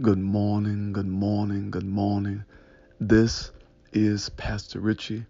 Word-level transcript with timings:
Good 0.00 0.18
morning, 0.20 0.92
good 0.92 1.08
morning, 1.08 1.72
good 1.72 1.84
morning. 1.84 2.44
This 3.00 3.50
is 3.92 4.28
Pastor 4.28 4.78
Richie. 4.78 5.26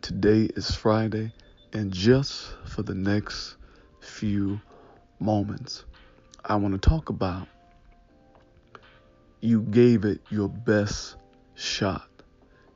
Today 0.00 0.48
is 0.56 0.74
Friday, 0.74 1.32
and 1.72 1.92
just 1.92 2.48
for 2.64 2.82
the 2.82 2.96
next 2.96 3.54
few 4.00 4.60
moments, 5.20 5.84
I 6.44 6.56
want 6.56 6.74
to 6.74 6.88
talk 6.88 7.10
about 7.10 7.46
you 9.40 9.62
gave 9.62 10.04
it 10.04 10.20
your 10.30 10.48
best 10.48 11.14
shot. 11.54 12.08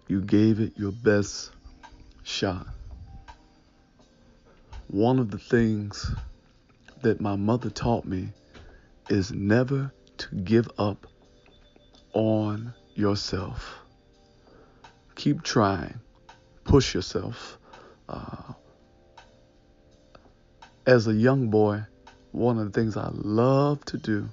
You 0.06 0.20
gave 0.20 0.60
it 0.60 0.74
your 0.78 0.92
best 0.92 1.50
shot. 2.22 2.68
One 4.86 5.18
of 5.18 5.32
the 5.32 5.38
things 5.38 6.08
that 7.02 7.20
my 7.20 7.34
mother 7.34 7.70
taught 7.70 8.04
me 8.04 8.28
is 9.08 9.32
never 9.32 9.92
to 10.18 10.34
give 10.36 10.70
up 10.78 11.08
on 12.16 12.72
yourself. 12.94 13.78
Keep 15.16 15.42
trying, 15.42 16.00
push 16.64 16.94
yourself. 16.94 17.58
Uh, 18.08 18.54
as 20.86 21.06
a 21.08 21.12
young 21.12 21.50
boy, 21.50 21.82
one 22.32 22.58
of 22.58 22.72
the 22.72 22.80
things 22.80 22.96
I 22.96 23.10
loved 23.12 23.88
to 23.88 23.98
do 23.98 24.30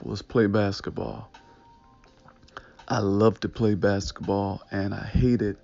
was 0.00 0.22
play 0.22 0.46
basketball. 0.46 1.32
I 2.86 3.00
loved 3.00 3.42
to 3.42 3.48
play 3.48 3.74
basketball, 3.74 4.62
and 4.70 4.94
I 4.94 5.04
hated 5.04 5.56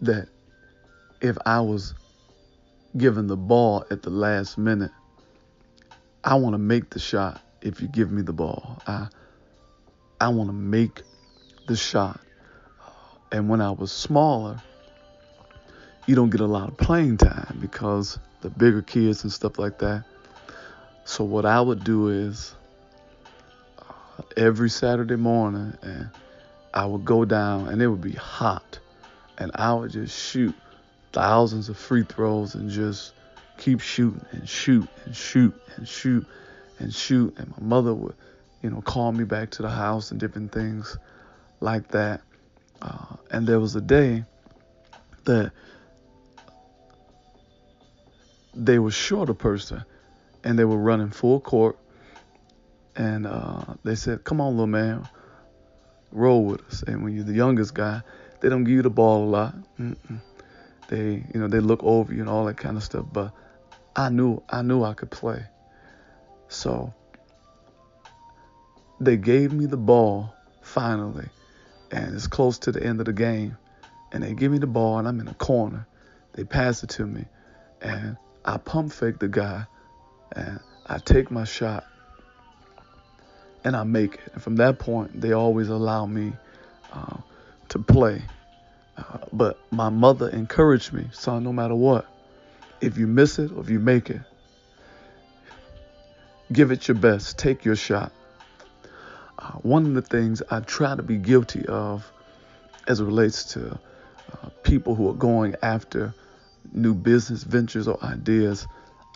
that 0.00 0.28
if 1.20 1.38
I 1.46 1.60
was 1.60 1.94
given 2.96 3.28
the 3.28 3.36
ball 3.36 3.84
at 3.92 4.02
the 4.02 4.10
last 4.10 4.58
minute, 4.58 4.92
I 6.24 6.34
want 6.34 6.54
to 6.54 6.58
make 6.58 6.90
the 6.90 6.98
shot 6.98 7.40
if 7.66 7.82
you 7.82 7.88
give 7.88 8.12
me 8.12 8.22
the 8.22 8.32
ball. 8.32 8.80
I 8.86 9.08
I 10.20 10.28
want 10.28 10.48
to 10.48 10.54
make 10.54 11.02
the 11.66 11.76
shot. 11.76 12.20
And 13.32 13.48
when 13.48 13.60
I 13.60 13.72
was 13.72 13.90
smaller, 13.90 14.62
you 16.06 16.14
don't 16.14 16.30
get 16.30 16.40
a 16.40 16.46
lot 16.46 16.68
of 16.68 16.76
playing 16.76 17.18
time 17.18 17.58
because 17.60 18.18
the 18.40 18.48
bigger 18.48 18.82
kids 18.82 19.24
and 19.24 19.32
stuff 19.32 19.58
like 19.58 19.78
that. 19.80 20.04
So 21.04 21.24
what 21.24 21.44
I 21.44 21.60
would 21.60 21.84
do 21.84 22.08
is 22.08 22.54
uh, 23.78 24.22
every 24.36 24.70
Saturday 24.70 25.16
morning 25.16 25.76
and 25.82 26.08
I 26.72 26.86
would 26.86 27.04
go 27.04 27.24
down 27.24 27.68
and 27.68 27.82
it 27.82 27.88
would 27.88 28.00
be 28.00 28.12
hot 28.12 28.78
and 29.38 29.50
I 29.54 29.74
would 29.74 29.90
just 29.90 30.16
shoot 30.16 30.54
thousands 31.12 31.68
of 31.68 31.76
free 31.76 32.04
throws 32.04 32.54
and 32.54 32.70
just 32.70 33.12
keep 33.58 33.80
shooting 33.80 34.24
and 34.30 34.48
shoot 34.48 34.88
and 35.04 35.14
shoot 35.16 35.54
and 35.76 35.86
shoot 35.86 36.26
and 36.78 36.94
shoot. 36.94 37.34
And 37.38 37.50
my 37.56 37.62
mother 37.62 37.94
would, 37.94 38.14
you 38.62 38.70
know, 38.70 38.80
call 38.80 39.12
me 39.12 39.24
back 39.24 39.50
to 39.52 39.62
the 39.62 39.70
house 39.70 40.10
and 40.10 40.20
different 40.20 40.52
things 40.52 40.96
like 41.60 41.88
that. 41.88 42.22
Uh, 42.82 43.16
and 43.30 43.46
there 43.46 43.60
was 43.60 43.74
a 43.76 43.80
day 43.80 44.24
that 45.24 45.52
they 48.54 48.78
were 48.78 48.90
short 48.90 49.28
a 49.28 49.34
person 49.34 49.84
and 50.44 50.58
they 50.58 50.64
were 50.64 50.78
running 50.78 51.10
full 51.10 51.40
court. 51.40 51.78
And 52.94 53.26
uh, 53.26 53.74
they 53.84 53.94
said, 53.94 54.24
Come 54.24 54.40
on, 54.40 54.52
little 54.52 54.66
man, 54.66 55.06
roll 56.12 56.44
with 56.44 56.62
us. 56.68 56.82
And 56.82 57.04
when 57.04 57.14
you're 57.14 57.24
the 57.24 57.34
youngest 57.34 57.74
guy, 57.74 58.00
they 58.40 58.48
don't 58.48 58.64
give 58.64 58.74
you 58.74 58.82
the 58.82 58.90
ball 58.90 59.24
a 59.24 59.28
lot. 59.28 59.54
Mm-mm. 59.78 60.20
They, 60.88 61.24
you 61.34 61.40
know, 61.40 61.48
they 61.48 61.60
look 61.60 61.82
over 61.82 62.14
you 62.14 62.20
and 62.20 62.28
all 62.28 62.46
that 62.46 62.56
kind 62.56 62.76
of 62.76 62.82
stuff. 62.82 63.06
But 63.12 63.32
I 63.94 64.08
knew, 64.08 64.42
I 64.48 64.62
knew 64.62 64.82
I 64.82 64.94
could 64.94 65.10
play. 65.10 65.44
So 66.48 66.92
they 69.00 69.16
gave 69.16 69.52
me 69.52 69.66
the 69.66 69.76
ball 69.76 70.34
finally, 70.62 71.28
and 71.90 72.14
it's 72.14 72.26
close 72.26 72.58
to 72.60 72.72
the 72.72 72.82
end 72.82 73.00
of 73.00 73.06
the 73.06 73.12
game. 73.12 73.56
And 74.12 74.22
they 74.22 74.34
give 74.34 74.52
me 74.52 74.58
the 74.58 74.66
ball, 74.66 74.98
and 74.98 75.08
I'm 75.08 75.20
in 75.20 75.28
a 75.28 75.34
corner. 75.34 75.86
They 76.32 76.44
pass 76.44 76.82
it 76.82 76.90
to 76.90 77.06
me, 77.06 77.24
and 77.82 78.16
I 78.44 78.56
pump 78.56 78.92
fake 78.92 79.18
the 79.18 79.28
guy, 79.28 79.66
and 80.32 80.60
I 80.86 80.98
take 80.98 81.30
my 81.30 81.44
shot, 81.44 81.84
and 83.64 83.74
I 83.74 83.82
make 83.82 84.14
it. 84.14 84.32
And 84.32 84.42
from 84.42 84.56
that 84.56 84.78
point, 84.78 85.20
they 85.20 85.32
always 85.32 85.68
allow 85.68 86.06
me 86.06 86.32
uh, 86.92 87.16
to 87.70 87.78
play. 87.78 88.22
Uh, 88.96 89.18
but 89.32 89.58
my 89.70 89.88
mother 89.88 90.28
encouraged 90.28 90.92
me, 90.92 91.08
son, 91.12 91.42
no 91.42 91.52
matter 91.52 91.74
what, 91.74 92.06
if 92.80 92.96
you 92.96 93.06
miss 93.06 93.38
it 93.38 93.52
or 93.52 93.60
if 93.60 93.68
you 93.68 93.80
make 93.80 94.08
it, 94.08 94.20
give 96.52 96.70
it 96.70 96.88
your 96.88 96.96
best, 96.96 97.38
take 97.38 97.64
your 97.64 97.76
shot. 97.76 98.12
Uh, 99.38 99.52
one 99.62 99.86
of 99.86 99.94
the 99.94 100.02
things 100.02 100.42
I 100.50 100.60
try 100.60 100.94
to 100.96 101.02
be 101.02 101.16
guilty 101.16 101.66
of 101.66 102.10
as 102.86 103.00
it 103.00 103.04
relates 103.04 103.44
to 103.52 103.72
uh, 103.72 104.48
people 104.62 104.94
who 104.94 105.08
are 105.08 105.14
going 105.14 105.54
after 105.62 106.14
new 106.72 106.94
business 106.94 107.42
ventures 107.42 107.88
or 107.88 108.02
ideas, 108.04 108.66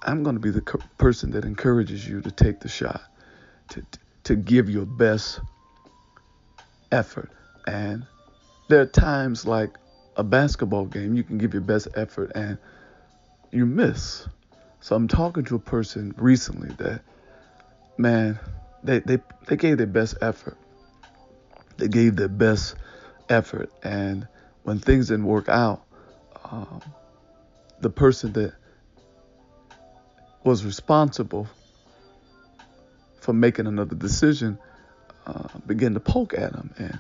I'm 0.03 0.23
going 0.23 0.37
to 0.37 0.41
be 0.41 0.51
the 0.51 0.61
co- 0.61 0.81
person 0.99 1.31
that 1.33 1.45
encourages 1.45 2.07
you 2.07 2.21
to 2.21 2.31
take 2.31 2.61
the 2.61 2.69
shot, 2.69 3.03
to, 3.71 3.85
to 4.25 4.37
give 4.37 4.69
your 4.69 4.87
best 4.87 5.41
effort. 6.93 7.31
And 7.67 8.07
there 8.69 8.81
are 8.81 8.87
times 8.87 9.47
like 9.47 9.79
a 10.17 10.25
basketball 10.25 10.87
game, 10.87 11.15
you 11.15 11.23
can 11.23 11.39
give 11.39 11.55
your 11.55 11.63
best 11.63 11.89
effort 11.95 12.33
and 12.35 12.59
you 13.53 13.67
miss. 13.67 14.29
So 14.81 14.97
I'm 14.97 15.09
talking 15.09 15.45
to 15.45 15.57
a 15.57 15.61
person 15.61 16.15
recently 16.17 16.71
that, 16.79 17.03
man, 17.97 18.39
they, 18.83 19.01
they, 19.01 19.19
they 19.47 19.57
gave 19.57 19.79
their 19.79 19.87
best 19.87 20.17
effort. 20.21 20.57
They 21.77 21.89
gave 21.89 22.17
their 22.17 22.29
best 22.29 22.77
effort. 23.29 23.71
And 23.83 24.27
when 24.63 24.79
things 24.79 25.09
didn't 25.09 25.27
work 25.27 25.49
out, 25.49 25.83
um, 26.51 26.81
the 27.81 27.91
person 27.91 28.33
that 28.35 28.55
was 30.45 30.65
responsible 30.65 31.47
for 33.21 33.33
making 33.33 33.67
another 33.67 33.95
decision 33.95 34.59
uh, 35.27 35.49
began 35.67 35.95
to 35.95 36.01
poke 36.01 36.35
at 36.35 36.55
him 36.55 36.73
and 36.79 36.99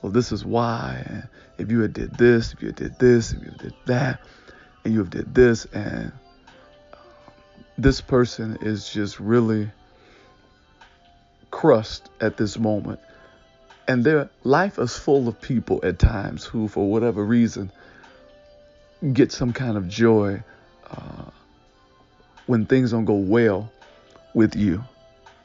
well 0.00 0.10
this 0.10 0.32
is 0.32 0.44
why 0.44 1.02
and 1.06 1.28
if 1.58 1.70
you 1.70 1.80
had 1.80 1.92
did 1.92 2.12
this 2.16 2.54
if 2.54 2.62
you 2.62 2.68
had 2.68 2.76
did 2.76 2.98
this 2.98 3.32
if 3.32 3.40
you 3.40 3.50
had 3.50 3.58
did 3.58 3.74
that 3.84 4.20
and 4.84 4.94
you 4.94 4.98
have 4.98 5.10
did 5.10 5.34
this 5.34 5.66
and 5.66 6.10
uh, 6.92 6.96
this 7.76 8.00
person 8.00 8.56
is 8.62 8.90
just 8.90 9.20
really 9.20 9.70
crushed 11.62 12.08
at 12.20 12.36
this 12.36 12.58
moment 12.58 12.98
and 13.86 14.02
their 14.02 14.28
life 14.42 14.80
is 14.80 14.98
full 14.98 15.28
of 15.28 15.40
people 15.40 15.78
at 15.84 15.96
times 15.96 16.44
who 16.44 16.66
for 16.66 16.90
whatever 16.90 17.24
reason 17.24 17.70
get 19.12 19.30
some 19.30 19.52
kind 19.52 19.76
of 19.76 19.86
joy 19.86 20.42
uh, 20.90 21.30
when 22.46 22.66
things 22.66 22.90
don't 22.90 23.04
go 23.04 23.14
well 23.14 23.70
with 24.34 24.56
you. 24.56 24.82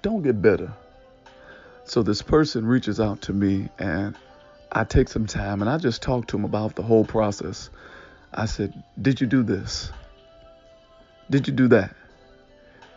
Don't 0.01 0.23
get 0.23 0.41
bitter. 0.41 0.73
So 1.85 2.01
this 2.01 2.23
person 2.23 2.65
reaches 2.65 2.99
out 2.99 3.21
to 3.21 3.31
me 3.33 3.69
and 3.77 4.15
I 4.71 4.85
take 4.85 5.09
some 5.09 5.27
time 5.27 5.61
and 5.61 5.69
I 5.69 5.77
just 5.77 6.01
talk 6.01 6.25
to 6.29 6.37
him 6.37 6.45
about 6.45 6.75
the 6.75 6.81
whole 6.81 7.05
process. 7.05 7.69
I 8.33 8.47
said, 8.47 8.73
Did 8.99 9.21
you 9.21 9.27
do 9.27 9.43
this? 9.43 9.91
Did 11.29 11.47
you 11.47 11.53
do 11.53 11.67
that? 11.67 11.95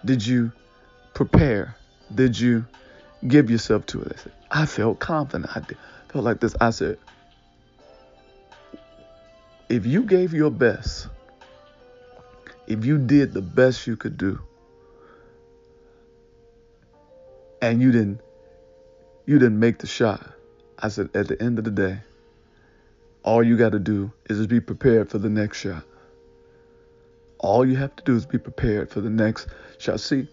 Did 0.06 0.26
you 0.26 0.52
prepare? 1.12 1.76
Did 2.14 2.41
you 2.41 2.64
give 3.26 3.50
yourself 3.50 3.86
to 3.86 4.03
it? 4.03 4.16
I, 4.50 4.66
felt 4.66 4.98
confident. 4.98 5.50
I 5.56 5.62
felt 6.08 6.25
like 6.25 6.41
this. 6.41 6.54
I 6.60 6.70
said, 6.70 6.98
if 9.69 9.86
you 9.86 10.04
gave 10.04 10.32
your 10.32 10.50
best, 10.50 11.08
if 12.66 12.84
you 12.84 12.98
did 12.98 13.32
the 13.32 13.42
best 13.42 13.86
you 13.86 13.97
could 13.97 14.16
do, 14.16 14.41
and 17.62 17.81
you 17.82 17.93
didn't 17.93 18.20
you 19.26 19.38
didn't 19.38 19.61
make 19.61 19.78
the 19.78 19.87
shot, 19.87 20.26
I 20.78 20.88
said 20.88 21.11
at 21.14 21.28
the 21.28 21.40
end 21.40 21.58
of 21.58 21.64
the 21.64 21.70
day, 21.70 22.00
all 23.23 23.43
you 23.43 23.56
got 23.56 23.73
to 23.73 23.78
do 23.78 24.11
is 24.28 24.38
just 24.38 24.49
be 24.49 24.61
prepared 24.61 25.11
for 25.11 25.19
the 25.19 25.28
next 25.28 25.58
shot. 25.58 25.84
All 27.38 27.64
you 27.64 27.76
have 27.76 27.94
to 27.96 28.05
do 28.05 28.16
is 28.16 28.26
be 28.26 28.38
prepared 28.38 28.90
for 28.90 29.00
the 29.00 29.11
next 29.11 29.46
shot. 29.78 30.00
See, 30.00 30.26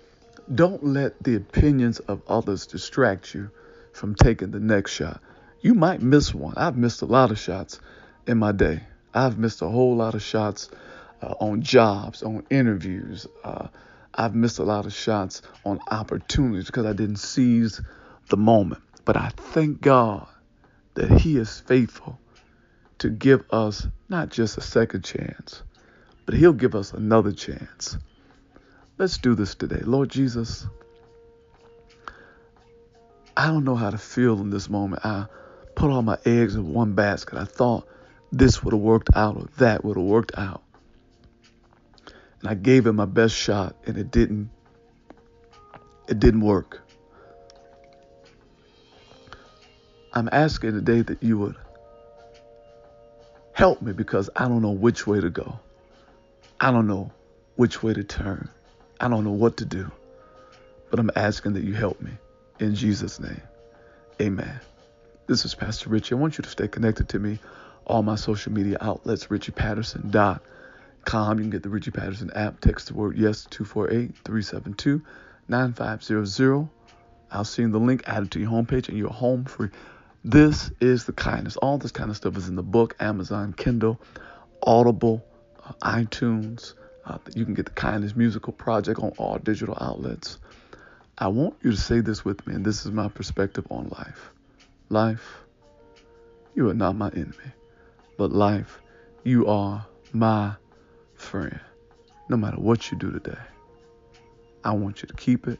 don't 0.53 0.83
let 0.83 1.21
the 1.23 1.35
opinions 1.35 1.99
of 1.99 2.21
others 2.27 2.67
distract 2.67 3.33
you 3.33 3.51
from 3.93 4.15
taking 4.15 4.51
the 4.51 4.59
next 4.59 4.91
shot. 4.91 5.21
You 5.61 5.73
might 5.73 6.01
miss 6.01 6.33
one. 6.33 6.53
I've 6.55 6.77
missed 6.77 7.01
a 7.01 7.05
lot 7.05 7.31
of 7.31 7.39
shots 7.39 7.79
in 8.27 8.37
my 8.37 8.51
day. 8.51 8.83
I've 9.13 9.37
missed 9.37 9.61
a 9.61 9.67
whole 9.67 9.95
lot 9.95 10.15
of 10.15 10.21
shots 10.21 10.69
uh, 11.21 11.33
on 11.39 11.61
jobs, 11.61 12.23
on 12.23 12.45
interviews. 12.49 13.27
Uh, 13.43 13.67
I've 14.13 14.35
missed 14.35 14.59
a 14.59 14.63
lot 14.63 14.85
of 14.85 14.93
shots 14.93 15.41
on 15.65 15.79
opportunities 15.89 16.67
because 16.67 16.85
I 16.85 16.93
didn't 16.93 17.17
seize 17.17 17.81
the 18.29 18.37
moment. 18.37 18.83
But 19.05 19.17
I 19.17 19.29
thank 19.35 19.81
God 19.81 20.27
that 20.93 21.09
He 21.11 21.37
is 21.37 21.59
faithful 21.59 22.19
to 22.99 23.09
give 23.09 23.43
us 23.51 23.87
not 24.09 24.29
just 24.29 24.57
a 24.57 24.61
second 24.61 25.03
chance, 25.03 25.61
but 26.25 26.35
He'll 26.35 26.53
give 26.53 26.75
us 26.75 26.93
another 26.93 27.31
chance. 27.31 27.97
Let's 28.97 29.19
do 29.19 29.35
this 29.35 29.53
today. 29.53 29.81
Lord 29.83 30.09
Jesus, 30.09 30.65
I 33.35 33.47
don't 33.47 33.63
know 33.63 33.75
how 33.75 33.91
to 33.91 33.97
feel 33.99 34.39
in 34.41 34.49
this 34.49 34.71
moment. 34.71 35.05
I 35.05 35.27
put 35.75 35.91
all 35.91 36.01
my 36.01 36.17
eggs 36.25 36.55
in 36.55 36.73
one 36.73 36.93
basket. 36.93 37.37
I 37.37 37.45
thought 37.45 37.87
this 38.31 38.63
would 38.63 38.73
have 38.73 38.81
worked 38.81 39.09
out 39.15 39.35
or 39.35 39.47
that 39.57 39.85
would 39.85 39.97
have 39.97 40.05
worked 40.05 40.35
out. 40.35 40.63
And 42.39 42.49
I 42.49 42.55
gave 42.55 42.87
it 42.87 42.93
my 42.93 43.05
best 43.05 43.35
shot 43.35 43.75
and 43.85 43.97
it 43.97 44.09
didn't 44.09 44.49
it 46.07 46.19
didn't 46.19 46.41
work. 46.41 46.81
I'm 50.13 50.29
asking 50.31 50.71
today 50.71 51.01
that 51.01 51.21
you 51.21 51.37
would 51.37 51.55
help 53.53 53.83
me 53.83 53.93
because 53.93 54.31
I 54.35 54.47
don't 54.47 54.63
know 54.63 54.71
which 54.71 55.05
way 55.05 55.21
to 55.21 55.29
go. 55.29 55.59
I 56.59 56.71
don't 56.71 56.87
know 56.87 57.11
which 57.55 57.83
way 57.83 57.93
to 57.93 58.03
turn. 58.03 58.49
I 58.99 59.07
don't 59.07 59.23
know 59.23 59.31
what 59.31 59.57
to 59.57 59.65
do. 59.65 59.91
But 60.89 60.99
I'm 60.99 61.11
asking 61.15 61.53
that 61.53 61.63
you 61.63 61.73
help 61.73 62.01
me. 62.01 62.11
In 62.59 62.75
Jesus' 62.75 63.19
name. 63.19 63.41
Amen. 64.21 64.59
This 65.27 65.45
is 65.45 65.53
Pastor 65.53 65.89
Richie. 65.89 66.15
I 66.15 66.17
want 66.17 66.37
you 66.37 66.43
to 66.43 66.49
stay 66.49 66.67
connected 66.67 67.09
to 67.09 67.19
me. 67.19 67.39
All 67.85 68.01
my 68.01 68.15
social 68.15 68.51
media 68.51 68.77
outlets, 68.81 69.27
richiepatterson.com. 69.27 71.37
You 71.37 71.43
can 71.43 71.49
get 71.49 71.63
the 71.63 71.69
Richie 71.69 71.91
Patterson 71.91 72.31
app. 72.33 72.59
Text 72.59 72.87
the 72.87 72.95
word 72.95 73.17
yes 73.17 73.45
248 73.49 74.15
372 74.23 75.01
9500. 75.47 76.69
I'll 77.31 77.43
send 77.43 77.73
the 77.73 77.79
link 77.79 78.03
added 78.07 78.31
to 78.31 78.39
your 78.39 78.49
homepage 78.49 78.89
and 78.89 78.97
you're 78.97 79.09
home 79.09 79.45
free. 79.45 79.69
This 80.23 80.71
is 80.79 81.05
the 81.05 81.13
kindness. 81.13 81.57
All 81.57 81.77
this 81.77 81.91
kind 81.91 82.09
of 82.09 82.17
stuff 82.17 82.35
is 82.37 82.49
in 82.49 82.55
the 82.55 82.63
book, 82.63 82.95
Amazon, 82.99 83.53
Kindle, 83.53 84.01
Audible, 84.63 85.23
uh, 85.63 85.73
iTunes. 85.81 86.73
Uh, 87.07 87.17
you 87.35 87.45
can 87.45 87.53
get 87.53 87.65
the 87.65 87.71
kindness 87.71 88.17
musical 88.17 88.51
project 88.51 88.99
on 88.99 89.11
all 89.17 89.37
digital 89.37 89.77
outlets. 89.79 90.39
I 91.17 91.29
want 91.29 91.55
you 91.63 91.71
to 91.71 91.77
say 91.77 92.01
this 92.01 92.25
with 92.25 92.45
me, 92.45 92.53
and 92.53 92.65
this 92.65 92.85
is 92.85 92.91
my 92.91 93.07
perspective 93.07 93.65
on 93.71 93.87
life. 93.89 94.31
Life, 94.89 95.37
you 96.53 96.69
are 96.69 96.73
not 96.73 96.97
my 96.97 97.09
enemy, 97.09 97.53
but 98.17 98.31
life, 98.33 98.81
you 99.23 99.47
are 99.47 99.85
my 100.11 100.55
friend. 101.15 101.59
No 102.29 102.35
matter 102.35 102.57
what 102.59 102.91
you 102.91 102.97
do 102.97 103.11
today, 103.11 103.39
I 104.65 104.71
want 104.71 105.01
you 105.01 105.07
to 105.07 105.13
keep 105.13 105.47
it 105.47 105.59